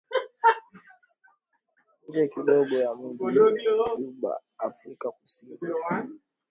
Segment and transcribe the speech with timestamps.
[2.05, 3.25] nje kidogo ya mji
[3.97, 5.57] juba Afrika Kusini